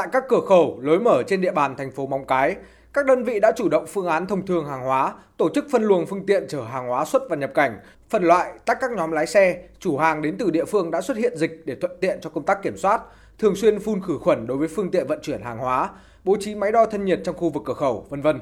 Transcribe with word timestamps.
Tại 0.00 0.08
các 0.12 0.24
cửa 0.28 0.40
khẩu, 0.48 0.78
lối 0.80 1.00
mở 1.00 1.22
trên 1.26 1.40
địa 1.40 1.52
bàn 1.52 1.76
thành 1.76 1.90
phố 1.90 2.06
Móng 2.06 2.24
Cái, 2.26 2.56
các 2.92 3.06
đơn 3.06 3.24
vị 3.24 3.40
đã 3.40 3.52
chủ 3.56 3.68
động 3.68 3.86
phương 3.86 4.06
án 4.06 4.26
thông 4.26 4.46
thường 4.46 4.66
hàng 4.66 4.82
hóa, 4.82 5.14
tổ 5.36 5.48
chức 5.54 5.66
phân 5.70 5.82
luồng 5.82 6.06
phương 6.06 6.26
tiện 6.26 6.48
chở 6.48 6.62
hàng 6.62 6.88
hóa 6.88 7.04
xuất 7.04 7.22
và 7.30 7.36
nhập 7.36 7.50
cảnh, 7.54 7.80
phân 8.10 8.24
loại, 8.24 8.52
tách 8.66 8.78
các 8.80 8.90
nhóm 8.90 9.12
lái 9.12 9.26
xe, 9.26 9.62
chủ 9.78 9.96
hàng 9.96 10.22
đến 10.22 10.36
từ 10.38 10.50
địa 10.50 10.64
phương 10.64 10.90
đã 10.90 11.00
xuất 11.00 11.16
hiện 11.16 11.36
dịch 11.36 11.62
để 11.64 11.74
thuận 11.74 11.92
tiện 12.00 12.18
cho 12.20 12.30
công 12.30 12.44
tác 12.44 12.62
kiểm 12.62 12.76
soát, 12.76 13.02
thường 13.38 13.56
xuyên 13.56 13.80
phun 13.80 14.00
khử 14.02 14.18
khuẩn 14.18 14.46
đối 14.46 14.56
với 14.56 14.68
phương 14.68 14.90
tiện 14.90 15.06
vận 15.06 15.18
chuyển 15.22 15.42
hàng 15.42 15.58
hóa, 15.58 15.90
bố 16.24 16.36
trí 16.40 16.54
máy 16.54 16.72
đo 16.72 16.86
thân 16.86 17.04
nhiệt 17.04 17.20
trong 17.24 17.36
khu 17.36 17.50
vực 17.50 17.62
cửa 17.66 17.74
khẩu, 17.74 18.06
vân 18.08 18.20
vân. 18.20 18.40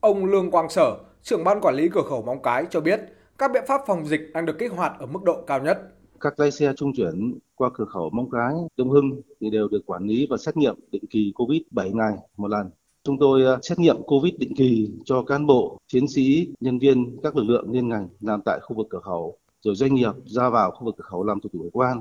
Ông 0.00 0.24
Lương 0.24 0.50
Quang 0.50 0.68
Sở, 0.68 0.96
trưởng 1.22 1.44
ban 1.44 1.60
quản 1.60 1.74
lý 1.74 1.88
cửa 1.88 2.02
khẩu 2.10 2.22
Móng 2.22 2.42
Cái 2.42 2.64
cho 2.70 2.80
biết, 2.80 3.00
các 3.38 3.52
biện 3.52 3.64
pháp 3.68 3.80
phòng 3.86 4.06
dịch 4.06 4.20
đang 4.34 4.46
được 4.46 4.58
kích 4.58 4.72
hoạt 4.72 4.92
ở 4.98 5.06
mức 5.06 5.22
độ 5.22 5.42
cao 5.46 5.60
nhất 5.60 5.78
các 6.20 6.40
lái 6.40 6.50
xe 6.50 6.72
trung 6.76 6.92
chuyển 6.96 7.38
qua 7.54 7.70
cửa 7.74 7.84
khẩu 7.84 8.10
Móng 8.10 8.30
Cái, 8.30 8.54
Đông 8.76 8.90
Hưng 8.90 9.20
thì 9.40 9.50
đều 9.50 9.68
được 9.68 9.86
quản 9.86 10.04
lý 10.04 10.26
và 10.30 10.36
xét 10.36 10.56
nghiệm 10.56 10.76
định 10.92 11.04
kỳ 11.10 11.32
COVID 11.34 11.62
7 11.70 11.90
ngày 11.90 12.14
một 12.36 12.48
lần. 12.48 12.70
Chúng 13.04 13.18
tôi 13.18 13.46
à, 13.46 13.58
xét 13.62 13.78
nghiệm 13.78 14.02
COVID 14.06 14.34
định 14.38 14.54
kỳ 14.56 14.90
cho 15.04 15.22
cán 15.22 15.46
bộ, 15.46 15.78
chiến 15.88 16.08
sĩ, 16.08 16.48
nhân 16.60 16.78
viên 16.78 17.16
các 17.22 17.36
lực 17.36 17.44
lượng 17.44 17.70
liên 17.70 17.88
ngành 17.88 18.08
làm 18.20 18.40
tại 18.44 18.60
khu 18.62 18.76
vực 18.76 18.86
cửa 18.90 19.00
khẩu, 19.00 19.36
rồi 19.62 19.74
doanh 19.74 19.94
nghiệp 19.94 20.12
ra 20.24 20.48
vào 20.48 20.70
khu 20.70 20.84
vực 20.84 20.94
cửa 20.98 21.04
khẩu 21.04 21.24
làm 21.24 21.40
thủ 21.40 21.48
tục 21.52 21.62
hải 21.62 21.70
quan, 21.72 22.00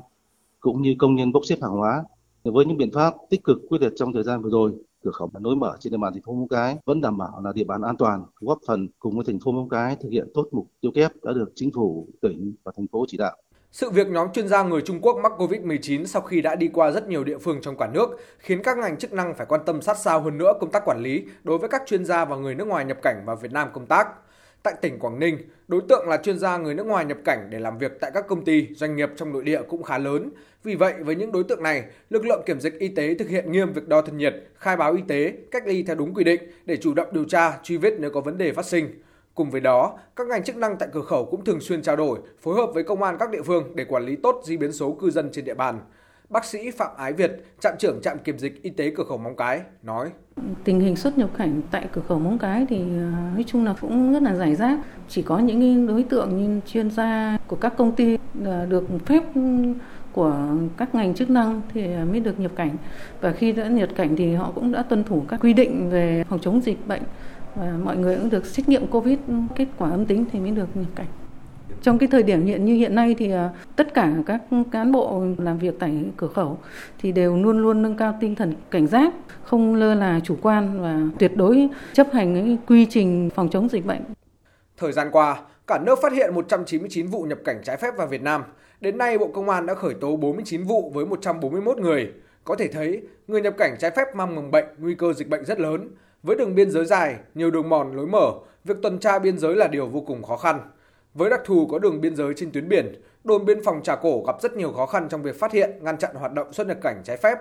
cũng 0.60 0.82
như 0.82 0.96
công 1.00 1.16
nhân 1.16 1.32
bốc 1.32 1.46
xếp 1.46 1.58
hàng 1.62 1.72
hóa. 1.72 2.04
Với 2.44 2.66
những 2.66 2.78
biện 2.78 2.92
pháp 2.92 3.14
tích 3.30 3.44
cực 3.44 3.58
quyết 3.70 3.82
liệt 3.82 3.94
trong 3.96 4.14
thời 4.14 4.24
gian 4.24 4.42
vừa 4.42 4.50
rồi, 4.50 4.74
cửa 5.04 5.12
khẩu 5.12 5.32
nối 5.40 5.56
mở 5.56 5.78
trên 5.80 5.92
địa 5.92 5.98
bàn 5.98 6.14
thành 6.14 6.22
phố 6.22 6.34
Móng 6.34 6.48
Cái 6.48 6.78
vẫn 6.86 7.02
đảm 7.02 7.18
bảo 7.18 7.42
là 7.44 7.52
địa 7.56 7.64
bàn 7.64 7.82
an 7.82 7.98
toàn, 7.98 8.24
góp 8.40 8.60
phần 8.68 8.88
cùng 9.00 9.16
với 9.16 9.26
thành 9.26 9.40
phố 9.40 9.52
Móng 9.52 9.70
Cái 9.70 9.96
thực 9.96 10.10
hiện 10.10 10.28
tốt 10.34 10.48
mục 10.52 10.68
tiêu 10.82 10.92
kép 10.92 11.12
đã 11.24 11.34
được 11.34 11.52
chính 11.56 11.72
phủ, 11.72 12.08
tỉnh 12.22 12.54
và 12.64 12.72
thành 12.76 12.88
phố 12.88 13.06
chỉ 13.08 13.18
đạo. 13.18 13.38
Sự 13.74 13.90
việc 13.90 14.08
nhóm 14.08 14.28
chuyên 14.34 14.48
gia 14.48 14.64
người 14.64 14.82
Trung 14.82 15.00
Quốc 15.02 15.18
mắc 15.24 15.32
COVID-19 15.38 16.06
sau 16.06 16.22
khi 16.22 16.42
đã 16.42 16.56
đi 16.56 16.70
qua 16.74 16.92
rất 16.92 17.08
nhiều 17.08 17.24
địa 17.24 17.38
phương 17.38 17.62
trong 17.62 17.78
cả 17.78 17.88
nước 17.94 18.20
khiến 18.40 18.64
các 18.64 18.78
ngành 18.78 18.98
chức 18.98 19.14
năng 19.14 19.36
phải 19.36 19.46
quan 19.46 19.62
tâm 19.66 19.82
sát 19.82 19.98
sao 19.98 20.22
hơn 20.22 20.38
nữa 20.38 20.54
công 20.60 20.72
tác 20.72 20.86
quản 20.86 21.00
lý 21.02 21.26
đối 21.44 21.58
với 21.58 21.70
các 21.70 21.84
chuyên 21.86 22.06
gia 22.06 22.26
và 22.26 22.36
người 22.36 22.56
nước 22.56 22.68
ngoài 22.68 22.86
nhập 22.86 22.98
cảnh 23.02 23.24
vào 23.26 23.36
Việt 23.36 23.52
Nam 23.52 23.70
công 23.74 23.86
tác. 23.86 24.08
Tại 24.64 24.74
tỉnh 24.82 25.00
Quảng 25.00 25.20
Ninh, 25.20 25.38
đối 25.68 25.82
tượng 25.90 26.08
là 26.08 26.18
chuyên 26.18 26.40
gia 26.40 26.58
người 26.58 26.74
nước 26.74 26.86
ngoài 26.86 27.06
nhập 27.06 27.18
cảnh 27.26 27.48
để 27.50 27.60
làm 27.60 27.78
việc 27.78 27.92
tại 28.00 28.12
các 28.14 28.28
công 28.28 28.46
ty, 28.46 28.68
doanh 28.76 28.96
nghiệp 28.96 29.10
trong 29.16 29.34
nội 29.34 29.44
địa 29.44 29.62
cũng 29.68 29.84
khá 29.84 29.98
lớn. 29.98 30.30
Vì 30.64 30.76
vậy, 30.76 30.94
với 31.00 31.16
những 31.16 31.32
đối 31.32 31.44
tượng 31.44 31.64
này, 31.64 31.84
lực 32.10 32.26
lượng 32.26 32.44
kiểm 32.46 32.60
dịch 32.60 32.80
y 32.80 32.88
tế 32.88 33.14
thực 33.14 33.30
hiện 33.30 33.52
nghiêm 33.52 33.74
việc 33.74 33.88
đo 33.88 34.02
thân 34.02 34.18
nhiệt, 34.18 34.36
khai 34.56 34.78
báo 34.78 34.94
y 34.94 35.02
tế, 35.08 35.34
cách 35.52 35.68
ly 35.68 35.84
theo 35.84 35.96
đúng 35.96 36.14
quy 36.14 36.24
định 36.24 36.42
để 36.66 36.78
chủ 36.78 36.94
động 36.94 37.08
điều 37.12 37.24
tra, 37.24 37.60
truy 37.64 37.78
vết 37.78 37.94
nếu 38.00 38.12
có 38.12 38.22
vấn 38.22 38.38
đề 38.38 38.52
phát 38.52 38.66
sinh. 38.66 38.92
Cùng 39.36 39.50
với 39.50 39.62
đó, 39.62 39.98
các 40.16 40.28
ngành 40.28 40.44
chức 40.44 40.56
năng 40.56 40.78
tại 40.78 40.90
cửa 40.92 41.02
khẩu 41.02 41.26
cũng 41.26 41.44
thường 41.44 41.60
xuyên 41.62 41.82
trao 41.82 41.96
đổi, 41.96 42.20
phối 42.42 42.56
hợp 42.56 42.68
với 42.74 42.84
công 42.84 43.04
an 43.04 43.18
các 43.20 43.30
địa 43.32 43.42
phương 43.42 43.76
để 43.76 43.86
quản 43.86 44.06
lý 44.06 44.16
tốt 44.16 44.42
di 44.44 44.58
biến 44.58 44.72
số 44.72 44.92
cư 44.92 45.10
dân 45.10 45.30
trên 45.32 45.46
địa 45.46 45.54
bàn. 45.54 45.80
Bác 46.30 46.46
sĩ 46.46 46.72
Phạm 46.72 46.92
Ái 46.98 47.14
Việt, 47.14 47.46
trạm 47.60 47.74
trưởng 47.80 48.02
trạm 48.02 48.18
kiểm 48.20 48.40
dịch 48.40 48.64
y 48.64 48.70
tế 48.70 48.92
cửa 48.98 49.04
khẩu 49.04 49.18
Móng 49.18 49.36
Cái 49.36 49.62
nói: 49.84 50.10
Tình 50.64 50.80
hình 50.80 50.96
xuất 50.96 51.18
nhập 51.18 51.30
cảnh 51.38 51.62
tại 51.72 51.88
cửa 51.92 52.02
khẩu 52.08 52.20
Móng 52.20 52.38
Cái 52.38 52.66
thì 52.70 52.78
à, 52.78 53.32
nói 53.34 53.44
chung 53.48 53.66
là 53.66 53.76
cũng 53.82 54.14
rất 54.14 54.24
là 54.24 54.36
giải 54.36 54.56
rác, 54.56 54.80
chỉ 55.10 55.22
có 55.22 55.40
những 55.40 55.88
đối 55.88 56.04
tượng 56.04 56.38
như 56.38 56.60
chuyên 56.66 56.92
gia 56.92 57.38
của 57.48 57.56
các 57.56 57.74
công 57.78 57.96
ty 57.96 58.18
à, 58.46 58.66
được 58.70 58.84
phép 59.06 59.24
của 60.12 60.36
các 60.78 60.96
ngành 60.96 61.14
chức 61.14 61.30
năng 61.30 61.62
thì 61.74 61.94
à, 61.94 62.06
mới 62.12 62.20
được 62.20 62.40
nhập 62.40 62.52
cảnh. 62.56 62.78
Và 63.22 63.32
khi 63.32 63.52
đã 63.52 63.68
nhập 63.68 63.90
cảnh 63.96 64.16
thì 64.16 64.34
họ 64.34 64.52
cũng 64.56 64.72
đã 64.72 64.84
tuân 64.84 65.04
thủ 65.04 65.24
các 65.30 65.40
quy 65.44 65.54
định 65.54 65.90
về 65.90 66.24
phòng 66.30 66.40
chống 66.40 66.62
dịch 66.62 66.88
bệnh 66.88 67.02
và 67.56 67.74
mọi 67.84 67.98
người 67.98 68.16
cũng 68.16 68.30
được 68.30 68.46
xét 68.46 68.70
nghiệm 68.70 68.88
covid 68.88 69.18
kết 69.56 69.68
quả 69.78 69.90
âm 69.90 70.06
tính 70.06 70.26
thì 70.32 70.40
mới 70.40 70.52
được 70.52 70.68
nhập 70.76 70.90
cảnh 70.96 71.08
trong 71.84 71.98
cái 71.98 72.10
thời 72.12 72.24
điểm 72.24 72.46
hiện 72.46 72.66
như 72.66 72.76
hiện 72.76 72.96
nay 72.96 73.16
thì 73.18 73.32
à, 73.32 73.50
tất 73.76 73.94
cả 73.94 74.14
các 74.26 74.42
cán 74.72 74.92
bộ 74.92 75.24
làm 75.38 75.60
việc 75.60 75.74
tại 75.80 76.06
cửa 76.18 76.28
khẩu 76.28 76.58
thì 77.00 77.12
đều 77.12 77.38
luôn 77.38 77.62
luôn 77.62 77.82
nâng 77.82 77.98
cao 77.98 78.18
tinh 78.22 78.36
thần 78.36 78.54
cảnh 78.72 78.88
giác, 78.88 79.14
không 79.44 79.76
lơ 79.76 79.94
là 79.96 80.20
chủ 80.24 80.38
quan 80.42 80.82
và 80.82 81.00
tuyệt 81.20 81.32
đối 81.36 81.70
chấp 81.94 82.08
hành 82.14 82.36
cái 82.36 82.58
quy 82.68 82.86
trình 82.86 83.30
phòng 83.36 83.50
chống 83.50 83.70
dịch 83.70 83.86
bệnh. 83.86 84.02
Thời 84.78 84.92
gian 84.92 85.08
qua, 85.12 85.42
cả 85.68 85.80
nước 85.86 86.00
phát 86.02 86.14
hiện 86.14 86.34
199 86.34 87.08
vụ 87.08 87.24
nhập 87.24 87.40
cảnh 87.46 87.62
trái 87.64 87.78
phép 87.78 87.98
vào 87.98 88.08
Việt 88.08 88.22
Nam. 88.22 88.44
Đến 88.82 88.98
nay, 88.98 89.18
Bộ 89.18 89.28
Công 89.28 89.50
an 89.50 89.66
đã 89.66 89.74
khởi 89.74 89.94
tố 89.94 90.16
49 90.16 90.64
vụ 90.64 90.92
với 90.94 91.06
141 91.06 91.78
người. 91.78 92.12
Có 92.44 92.56
thể 92.56 92.68
thấy, 92.68 93.02
người 93.28 93.42
nhập 93.42 93.54
cảnh 93.58 93.76
trái 93.80 93.92
phép 93.92 94.16
mang 94.16 94.36
mầm 94.36 94.52
bệnh, 94.52 94.66
nguy 94.78 94.96
cơ 94.96 95.14
dịch 95.14 95.30
bệnh 95.30 95.46
rất 95.46 95.60
lớn. 95.60 95.90
Với 96.24 96.36
đường 96.36 96.56
biên 96.56 96.72
giới 96.72 96.86
dài, 96.86 97.16
nhiều 97.36 97.52
đường 97.52 97.70
mòn 97.70 97.96
lối 97.96 98.08
mở, 98.08 98.32
việc 98.64 98.78
tuần 98.82 99.00
tra 99.00 99.20
biên 99.20 99.38
giới 99.38 99.56
là 99.56 99.68
điều 99.68 99.88
vô 99.88 100.02
cùng 100.02 100.24
khó 100.24 100.38
khăn. 100.38 100.60
Với 101.14 101.30
đặc 101.30 101.42
thù 101.46 101.68
có 101.72 101.80
đường 101.80 102.02
biên 102.02 102.16
giới 102.16 102.34
trên 102.36 102.52
tuyến 102.52 102.70
biển, 102.70 103.02
đồn 103.24 103.46
biên 103.46 103.64
phòng 103.64 103.84
Trà 103.84 103.96
Cổ 103.96 104.24
gặp 104.28 104.42
rất 104.42 104.54
nhiều 104.54 104.72
khó 104.72 104.86
khăn 104.86 105.08
trong 105.10 105.22
việc 105.22 105.40
phát 105.40 105.52
hiện, 105.52 105.72
ngăn 105.82 105.98
chặn 105.98 106.16
hoạt 106.16 106.34
động 106.34 106.54
xuất 106.54 106.68
nhập 106.68 106.78
cảnh 106.82 107.02
trái 107.04 107.18
phép. 107.18 107.38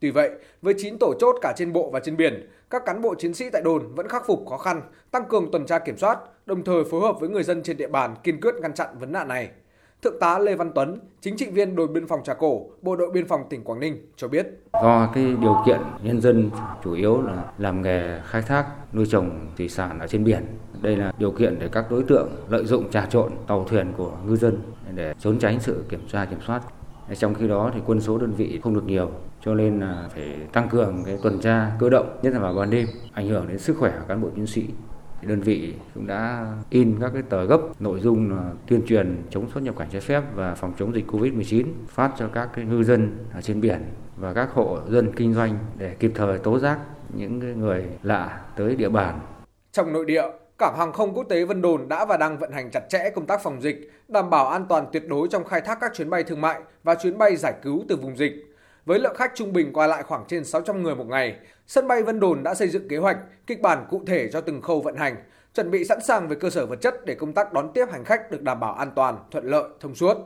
Tuy 0.00 0.10
vậy, 0.10 0.30
với 0.62 0.74
9 0.78 0.98
tổ 0.98 1.14
chốt 1.20 1.36
cả 1.42 1.52
trên 1.56 1.72
bộ 1.72 1.90
và 1.90 2.00
trên 2.00 2.16
biển, 2.16 2.50
các 2.70 2.84
cán 2.86 3.02
bộ 3.02 3.14
chiến 3.14 3.34
sĩ 3.34 3.50
tại 3.50 3.62
đồn 3.62 3.94
vẫn 3.94 4.08
khắc 4.08 4.26
phục 4.26 4.46
khó 4.48 4.58
khăn, 4.58 4.82
tăng 5.10 5.24
cường 5.24 5.50
tuần 5.50 5.66
tra 5.66 5.78
kiểm 5.78 5.96
soát, 5.96 6.18
đồng 6.46 6.64
thời 6.64 6.84
phối 6.84 7.00
hợp 7.00 7.20
với 7.20 7.28
người 7.28 7.42
dân 7.42 7.62
trên 7.62 7.76
địa 7.76 7.88
bàn 7.88 8.14
kiên 8.22 8.40
quyết 8.40 8.54
ngăn 8.54 8.74
chặn 8.74 8.98
vấn 8.98 9.12
nạn 9.12 9.28
này. 9.28 9.50
Thượng 10.04 10.18
tá 10.20 10.38
Lê 10.38 10.54
Văn 10.54 10.70
Tuấn, 10.74 10.98
chính 11.20 11.36
trị 11.36 11.46
viên 11.50 11.76
đồn 11.76 11.92
biên 11.92 12.06
phòng 12.06 12.20
Trà 12.24 12.34
Cổ, 12.34 12.66
Bộ 12.82 12.96
đội 12.96 13.10
biên 13.10 13.28
phòng 13.28 13.40
tỉnh 13.50 13.64
Quảng 13.64 13.80
Ninh 13.80 14.06
cho 14.16 14.28
biết. 14.28 14.46
Do 14.72 15.10
cái 15.14 15.24
điều 15.40 15.56
kiện 15.66 15.80
nhân 16.02 16.20
dân 16.20 16.50
chủ 16.84 16.92
yếu 16.92 17.22
là 17.22 17.44
làm 17.58 17.82
nghề 17.82 18.20
khai 18.24 18.42
thác 18.42 18.66
nuôi 18.94 19.06
trồng 19.06 19.48
thủy 19.56 19.68
sản 19.68 19.98
ở 19.98 20.06
trên 20.06 20.24
biển. 20.24 20.44
Đây 20.80 20.96
là 20.96 21.12
điều 21.18 21.30
kiện 21.30 21.58
để 21.58 21.68
các 21.72 21.90
đối 21.90 22.02
tượng 22.02 22.28
lợi 22.48 22.64
dụng 22.64 22.90
trà 22.90 23.06
trộn 23.06 23.32
tàu 23.46 23.64
thuyền 23.64 23.92
của 23.96 24.12
ngư 24.26 24.36
dân 24.36 24.58
để 24.94 25.14
trốn 25.18 25.38
tránh 25.38 25.60
sự 25.60 25.84
kiểm 25.88 26.00
tra 26.08 26.24
kiểm 26.24 26.40
soát. 26.46 26.62
Trong 27.18 27.34
khi 27.34 27.48
đó 27.48 27.70
thì 27.74 27.80
quân 27.86 28.00
số 28.00 28.18
đơn 28.18 28.32
vị 28.32 28.60
không 28.62 28.74
được 28.74 28.84
nhiều 28.86 29.10
cho 29.44 29.54
nên 29.54 29.80
là 29.80 30.08
phải 30.14 30.36
tăng 30.52 30.68
cường 30.68 31.02
cái 31.06 31.18
tuần 31.22 31.40
tra 31.40 31.70
cơ 31.78 31.90
động 31.90 32.18
nhất 32.22 32.32
là 32.34 32.38
vào 32.38 32.54
ban 32.54 32.70
đêm 32.70 32.86
ảnh 33.12 33.28
hưởng 33.28 33.48
đến 33.48 33.58
sức 33.58 33.76
khỏe 33.78 33.92
của 33.98 34.04
cán 34.08 34.22
bộ 34.22 34.28
chiến 34.36 34.46
sĩ 34.46 34.66
đơn 35.24 35.40
vị 35.40 35.74
cũng 35.94 36.06
đã 36.06 36.52
in 36.70 36.96
các 37.00 37.10
cái 37.14 37.22
tờ 37.22 37.44
gấp 37.44 37.60
nội 37.80 38.00
dung 38.00 38.38
tuyên 38.66 38.86
truyền 38.86 39.22
chống 39.30 39.50
xuất 39.50 39.62
nhập 39.62 39.74
cảnh 39.78 39.88
trái 39.92 40.00
phép 40.00 40.22
và 40.34 40.54
phòng 40.54 40.72
chống 40.78 40.94
dịch 40.94 41.06
Covid-19 41.10 41.66
phát 41.88 42.10
cho 42.18 42.28
các 42.28 42.48
cái 42.54 42.64
ngư 42.64 42.82
dân 42.82 43.18
ở 43.34 43.40
trên 43.40 43.60
biển 43.60 43.82
và 44.16 44.32
các 44.32 44.50
hộ 44.52 44.78
dân 44.88 45.12
kinh 45.16 45.34
doanh 45.34 45.58
để 45.78 45.94
kịp 45.98 46.12
thời 46.14 46.38
tố 46.38 46.58
giác 46.58 46.78
những 47.14 47.60
người 47.60 47.84
lạ 48.02 48.40
tới 48.56 48.76
địa 48.76 48.88
bàn. 48.88 49.20
Trong 49.72 49.92
nội 49.92 50.04
địa, 50.04 50.22
Cảng 50.58 50.78
hàng 50.78 50.92
không 50.92 51.14
quốc 51.14 51.24
tế 51.28 51.44
Vân 51.44 51.62
Đồn 51.62 51.88
đã 51.88 52.04
và 52.04 52.16
đang 52.16 52.38
vận 52.38 52.52
hành 52.52 52.70
chặt 52.70 52.88
chẽ 52.88 53.10
công 53.10 53.26
tác 53.26 53.42
phòng 53.42 53.62
dịch, 53.62 53.92
đảm 54.08 54.30
bảo 54.30 54.48
an 54.48 54.66
toàn 54.68 54.86
tuyệt 54.92 55.08
đối 55.08 55.28
trong 55.28 55.44
khai 55.44 55.60
thác 55.60 55.78
các 55.80 55.92
chuyến 55.94 56.10
bay 56.10 56.24
thương 56.24 56.40
mại 56.40 56.60
và 56.82 56.94
chuyến 56.94 57.18
bay 57.18 57.36
giải 57.36 57.54
cứu 57.62 57.84
từ 57.88 57.96
vùng 57.96 58.18
dịch. 58.18 58.53
Với 58.84 58.98
lượng 58.98 59.16
khách 59.16 59.32
trung 59.34 59.52
bình 59.52 59.72
qua 59.72 59.86
lại 59.86 60.02
khoảng 60.02 60.24
trên 60.28 60.44
600 60.44 60.82
người 60.82 60.94
một 60.94 61.06
ngày, 61.06 61.36
sân 61.66 61.88
bay 61.88 62.02
Vân 62.02 62.20
Đồn 62.20 62.42
đã 62.42 62.54
xây 62.54 62.68
dựng 62.68 62.88
kế 62.88 62.96
hoạch, 62.96 63.16
kịch 63.46 63.60
bản 63.60 63.86
cụ 63.90 64.02
thể 64.06 64.28
cho 64.32 64.40
từng 64.40 64.60
khâu 64.60 64.80
vận 64.80 64.96
hành, 64.96 65.16
chuẩn 65.54 65.70
bị 65.70 65.84
sẵn 65.84 65.98
sàng 66.04 66.28
về 66.28 66.36
cơ 66.40 66.50
sở 66.50 66.66
vật 66.66 66.76
chất 66.80 67.06
để 67.06 67.14
công 67.14 67.32
tác 67.32 67.52
đón 67.52 67.72
tiếp 67.72 67.86
hành 67.92 68.04
khách 68.04 68.30
được 68.30 68.42
đảm 68.42 68.60
bảo 68.60 68.74
an 68.74 68.90
toàn, 68.96 69.18
thuận 69.30 69.44
lợi, 69.44 69.64
thông 69.80 69.94
suốt. 69.94 70.16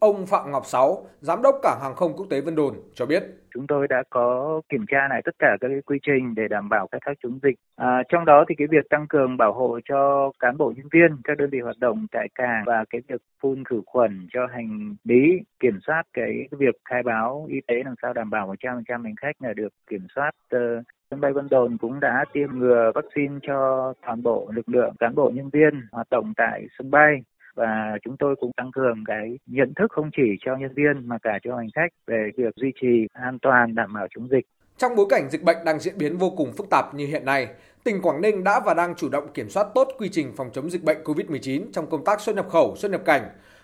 Ông 0.00 0.26
Phạm 0.26 0.50
Ngọc 0.52 0.66
Sáu, 0.66 1.06
Giám 1.20 1.42
đốc 1.42 1.54
Cảng 1.62 1.80
hàng 1.82 1.94
không 1.94 2.12
quốc 2.16 2.26
tế 2.30 2.40
Vân 2.40 2.54
Đồn 2.54 2.74
cho 2.94 3.06
biết. 3.06 3.22
Chúng 3.54 3.66
tôi 3.66 3.88
đã 3.88 4.02
có 4.10 4.60
kiểm 4.68 4.84
tra 4.88 5.08
lại 5.10 5.22
tất 5.24 5.34
cả 5.38 5.56
các 5.60 5.68
cái 5.68 5.80
quy 5.86 5.98
trình 6.02 6.34
để 6.34 6.48
đảm 6.48 6.68
bảo 6.68 6.88
khai 6.92 7.00
thác 7.04 7.12
chống 7.22 7.38
dịch. 7.42 7.54
À, 7.76 8.02
trong 8.08 8.24
đó 8.24 8.44
thì 8.48 8.54
cái 8.58 8.66
việc 8.70 8.88
tăng 8.90 9.06
cường 9.08 9.36
bảo 9.36 9.52
hộ 9.52 9.80
cho 9.88 10.30
cán 10.38 10.56
bộ 10.56 10.72
nhân 10.76 10.86
viên 10.92 11.16
các 11.24 11.38
đơn 11.38 11.50
vị 11.50 11.60
hoạt 11.60 11.78
động 11.78 12.06
tại 12.12 12.28
cảng 12.34 12.64
và 12.66 12.84
cái 12.90 13.00
việc 13.08 13.20
phun 13.40 13.64
khử 13.64 13.82
khuẩn 13.86 14.26
cho 14.32 14.46
hành 14.52 14.94
lý, 15.04 15.40
kiểm 15.60 15.78
soát 15.86 16.02
cái, 16.12 16.32
cái 16.50 16.58
việc 16.58 16.74
khai 16.84 17.02
báo 17.02 17.46
y 17.50 17.60
tế 17.66 17.74
làm 17.84 17.94
sao 18.02 18.12
đảm 18.12 18.30
bảo 18.30 18.54
100% 18.60 19.04
hành 19.04 19.16
khách 19.16 19.42
là 19.42 19.52
được 19.52 19.72
kiểm 19.90 20.06
soát 20.14 20.30
uh, 20.56 20.84
Sân 21.10 21.20
bay 21.20 21.32
Vân 21.32 21.48
Đồn 21.50 21.78
cũng 21.78 22.00
đã 22.00 22.24
tiêm 22.32 22.48
ngừa 22.52 22.92
vaccine 22.94 23.38
cho 23.42 23.92
toàn 24.06 24.22
bộ 24.22 24.50
lực 24.54 24.68
lượng 24.68 24.94
cán 24.98 25.14
bộ 25.14 25.30
nhân 25.34 25.50
viên 25.52 25.82
hoạt 25.92 26.10
động 26.10 26.32
tại 26.36 26.66
sân 26.78 26.90
bay 26.90 27.22
và 27.60 27.98
chúng 28.04 28.16
tôi 28.18 28.36
cũng 28.40 28.52
tăng 28.56 28.72
cường 28.72 29.04
cái 29.06 29.38
nhận 29.46 29.72
thức 29.76 29.92
không 29.92 30.10
chỉ 30.16 30.22
cho 30.44 30.56
nhân 30.56 30.74
viên 30.74 31.08
mà 31.08 31.18
cả 31.22 31.38
cho 31.44 31.56
hành 31.56 31.68
khách 31.74 31.92
về 32.06 32.30
việc 32.36 32.54
duy 32.56 32.72
trì 32.80 33.06
an 33.12 33.38
toàn 33.42 33.74
đảm 33.74 33.94
bảo 33.94 34.06
chống 34.14 34.28
dịch. 34.30 34.46
Trong 34.76 34.96
bối 34.96 35.06
cảnh 35.10 35.30
dịch 35.30 35.42
bệnh 35.42 35.56
đang 35.64 35.78
diễn 35.80 35.98
biến 35.98 36.16
vô 36.16 36.30
cùng 36.36 36.52
phức 36.52 36.66
tạp 36.70 36.94
như 36.94 37.06
hiện 37.06 37.24
nay, 37.24 37.48
tỉnh 37.84 38.02
Quảng 38.02 38.20
Ninh 38.20 38.44
đã 38.44 38.60
và 38.66 38.74
đang 38.74 38.94
chủ 38.94 39.08
động 39.08 39.32
kiểm 39.34 39.48
soát 39.48 39.66
tốt 39.74 39.88
quy 39.98 40.08
trình 40.08 40.32
phòng 40.36 40.50
chống 40.52 40.70
dịch 40.70 40.84
bệnh 40.84 40.98
COVID-19 41.04 41.62
trong 41.72 41.90
công 41.90 42.04
tác 42.04 42.20
xuất 42.20 42.36
nhập 42.36 42.48
khẩu, 42.48 42.76
xuất 42.76 42.90
nhập 42.90 43.02
cảnh. 43.04 43.22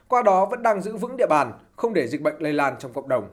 Qua 0.09 0.23
đó 0.23 0.47
vẫn 0.51 0.63
đang 0.63 0.81
giữ 0.81 0.97
vững 0.97 1.17
địa 1.17 1.27
bàn, 1.31 1.53
không 1.77 1.95
để 1.95 2.07
dịch 2.07 2.23
bệnh 2.23 2.37
lây 2.39 2.53
lan 2.53 2.75
trong 2.79 2.93
cộng 2.93 3.09
đồng. 3.09 3.29